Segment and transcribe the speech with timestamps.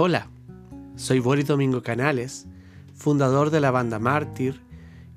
[0.00, 0.28] Hola,
[0.94, 2.46] soy Boris Domingo Canales,
[2.94, 4.60] fundador de la banda Mártir,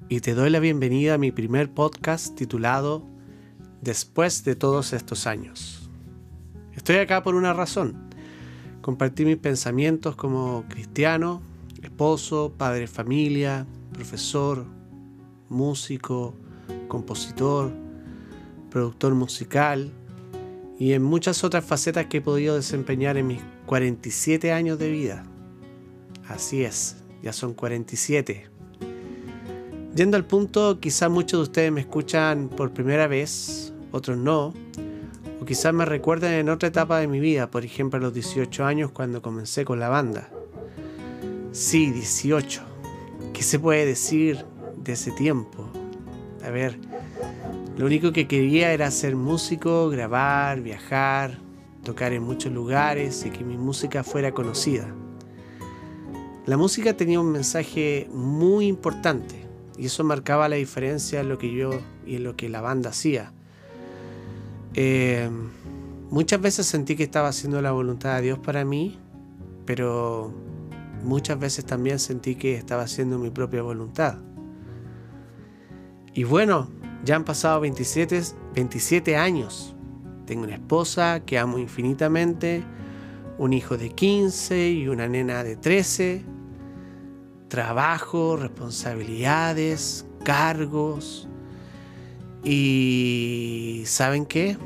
[0.10, 3.06] y te doy la bienvenida a mi primer podcast titulado
[3.82, 5.88] Después de todos estos años.
[6.74, 8.10] Estoy acá por una razón,
[8.82, 11.44] compartir mis pensamientos como cristiano,
[11.84, 14.66] esposo, padre de familia, profesor,
[15.48, 16.34] músico,
[16.88, 17.72] compositor,
[18.72, 19.92] productor musical
[20.82, 25.24] y en muchas otras facetas que he podido desempeñar en mis 47 años de vida.
[26.28, 28.48] Así es, ya son 47.
[29.96, 34.56] Yendo al punto, quizás muchos de ustedes me escuchan por primera vez, otros no,
[35.40, 38.66] o quizás me recuerden en otra etapa de mi vida, por ejemplo a los 18
[38.66, 40.32] años cuando comencé con la banda.
[41.52, 42.60] Sí, 18.
[43.34, 44.46] ¿Qué se puede decir
[44.84, 45.70] de ese tiempo?
[46.44, 46.80] A ver,
[47.78, 51.40] lo único que quería era ser músico, grabar, viajar,
[51.84, 54.94] tocar en muchos lugares y que mi música fuera conocida.
[56.46, 61.54] La música tenía un mensaje muy importante y eso marcaba la diferencia en lo que
[61.54, 61.72] yo
[62.06, 63.32] y en lo que la banda hacía.
[64.74, 65.30] Eh,
[66.10, 69.00] muchas veces sentí que estaba haciendo la voluntad de Dios para mí,
[69.66, 70.34] pero
[71.04, 74.18] muchas veces también sentí que estaba haciendo mi propia voluntad.
[76.14, 76.70] Y bueno,
[77.04, 78.22] ya han pasado 27,
[78.54, 79.76] 27 años.
[80.26, 82.64] Tengo una esposa que amo infinitamente,
[83.38, 86.24] un hijo de 15 y una nena de 13.
[87.48, 91.28] Trabajo, responsabilidades, cargos.
[92.44, 94.58] Y ¿saben qué?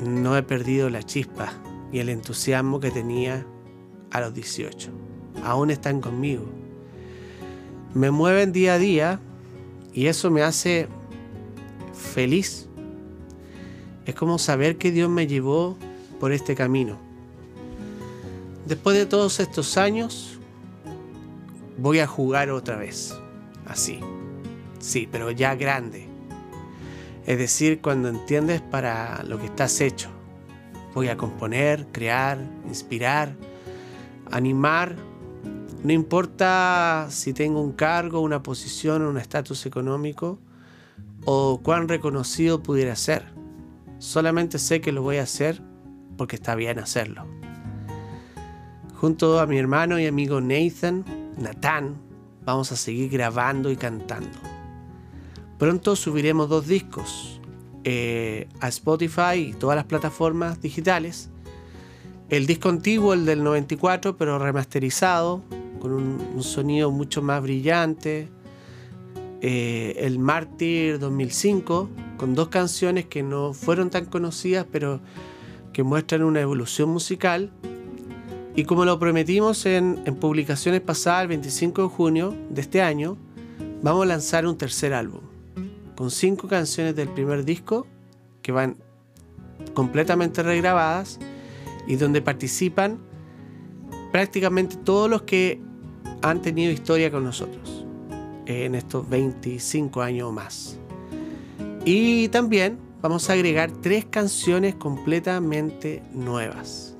[0.00, 1.52] No he perdido la chispa
[1.92, 3.46] y el entusiasmo que tenía
[4.10, 4.90] a los 18.
[5.44, 6.44] Aún están conmigo.
[7.94, 9.20] Me mueven día a día
[9.94, 10.88] y eso me hace
[11.96, 12.68] feliz.
[14.04, 15.76] Es como saber que Dios me llevó
[16.20, 16.98] por este camino.
[18.66, 20.38] Después de todos estos años,
[21.78, 23.14] voy a jugar otra vez.
[23.66, 24.00] Así.
[24.78, 26.08] Sí, pero ya grande.
[27.26, 30.08] Es decir, cuando entiendes para lo que estás hecho.
[30.94, 33.34] Voy a componer, crear, inspirar,
[34.30, 34.96] animar.
[35.82, 40.38] No importa si tengo un cargo, una posición un estatus económico
[41.26, 43.26] o cuán reconocido pudiera ser.
[43.98, 45.60] Solamente sé que lo voy a hacer
[46.16, 47.26] porque está bien hacerlo.
[48.94, 51.04] Junto a mi hermano y amigo Nathan,
[51.36, 51.96] Nathan,
[52.44, 54.38] vamos a seguir grabando y cantando.
[55.58, 57.40] Pronto subiremos dos discos
[57.84, 61.28] eh, a Spotify y todas las plataformas digitales.
[62.28, 65.42] El disco antiguo, el del 94, pero remasterizado,
[65.80, 68.28] con un sonido mucho más brillante,
[69.48, 74.98] eh, el Mártir 2005, con dos canciones que no fueron tan conocidas, pero
[75.72, 77.52] que muestran una evolución musical.
[78.56, 83.16] Y como lo prometimos en, en publicaciones pasadas, el 25 de junio de este año,
[83.82, 85.20] vamos a lanzar un tercer álbum,
[85.94, 87.86] con cinco canciones del primer disco,
[88.42, 88.76] que van
[89.74, 91.20] completamente regrabadas,
[91.86, 92.98] y donde participan
[94.10, 95.60] prácticamente todos los que
[96.20, 97.85] han tenido historia con nosotros
[98.46, 100.78] en estos 25 años más.
[101.84, 106.96] Y también vamos a agregar tres canciones completamente nuevas.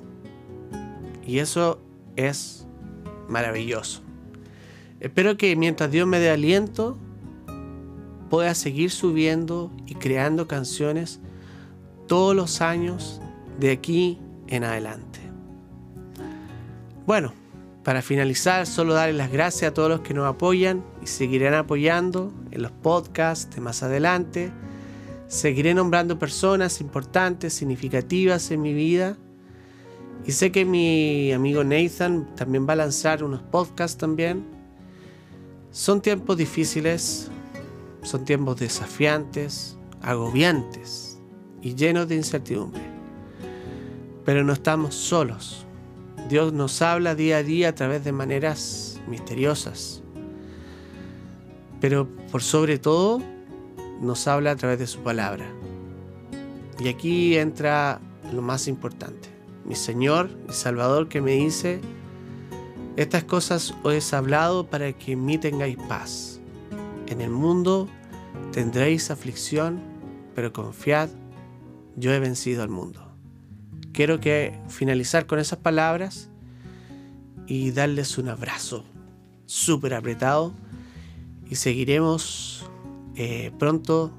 [1.25, 1.79] Y eso
[2.15, 2.65] es
[3.27, 4.01] maravilloso.
[4.99, 6.97] Espero que mientras Dios me dé aliento,
[8.29, 11.19] pueda seguir subiendo y creando canciones
[12.07, 13.21] todos los años
[13.59, 15.19] de aquí en adelante.
[17.05, 17.33] Bueno,
[17.87, 22.33] para finalizar, solo darle las gracias a todos los que nos apoyan y seguirán apoyando
[22.51, 24.51] en los podcasts de más adelante.
[25.29, 29.15] Seguiré nombrando personas importantes, significativas en mi vida.
[30.25, 34.43] Y sé que mi amigo Nathan también va a lanzar unos podcasts también.
[35.71, 37.31] Son tiempos difíciles,
[38.01, 41.19] son tiempos desafiantes, agobiantes
[41.61, 42.83] y llenos de incertidumbre.
[44.25, 45.66] Pero no estamos solos
[46.29, 50.03] Dios nos habla día a día a través de maneras misteriosas.
[51.79, 53.21] Pero por sobre todo,
[54.01, 55.45] nos habla a través de su palabra.
[56.79, 58.01] Y aquí entra
[58.33, 59.29] lo más importante.
[59.63, 61.79] Mi Señor y Salvador que me dice,
[62.97, 66.41] estas cosas os he hablado para que en mí tengáis paz.
[67.07, 67.87] En el mundo
[68.51, 69.79] tendréis aflicción,
[70.35, 71.09] pero confiad,
[71.95, 73.06] yo he vencido al mundo
[73.97, 76.29] quiero que finalizar con esas palabras
[77.47, 78.85] y darles un abrazo
[79.47, 80.53] súper apretado
[81.49, 82.69] y seguiremos
[83.15, 84.11] eh, pronto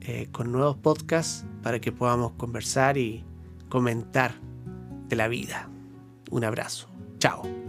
[0.00, 3.24] eh, con nuevos podcasts para que podamos conversar y
[3.68, 4.32] comentar
[5.08, 5.68] de la vida.
[6.30, 6.88] Un abrazo.
[7.18, 7.42] Chao.
[7.42, 7.65] Chao.